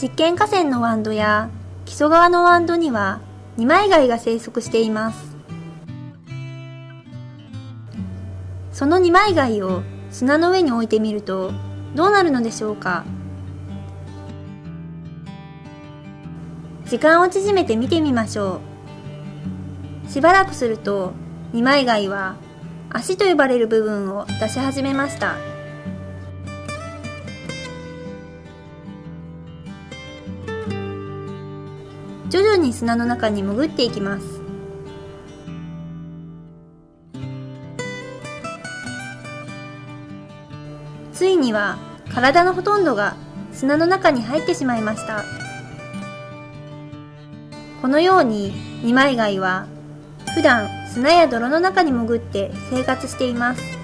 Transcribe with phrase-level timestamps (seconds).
[0.00, 1.48] 実験河川の湾土や
[1.84, 3.20] 木曽川の湾土には
[3.56, 5.36] 二枚貝が生息しています。
[8.72, 11.52] その二枚貝を砂の上に置いてみると
[11.94, 13.04] どうなるのでしょうか？
[16.86, 18.60] 時間を縮めて見てみましょ
[20.08, 20.10] う。
[20.10, 21.12] しばらくすると
[21.52, 22.34] 二枚貝は
[22.92, 25.52] 足と呼ばれる部分を出し始めました。
[32.32, 34.40] 徐々に砂の中に潜っていきます
[41.12, 41.76] ついには
[42.10, 43.16] 体のほとんどが
[43.52, 45.24] 砂の中に入ってしまいました
[47.82, 49.66] このように二枚貝は
[50.34, 53.81] 普段砂や泥の中に潜って生活しています。